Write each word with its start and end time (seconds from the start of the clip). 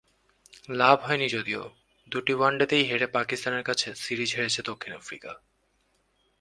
লাভ 0.69 0.97
হয়নি 1.01 1.27
যদিও, 1.29 1.63
দুটি 2.11 2.33
ওয়ানডেতেই 2.33 2.83
হেরে 2.83 3.07
পাকিস্তানের 3.07 3.63
কাছে 3.63 3.95
সিরিজ 3.95 4.35
হেরেছে 4.35 4.61
দক্ষিণ 4.61 4.91
আফ্রিকা। 4.93 5.31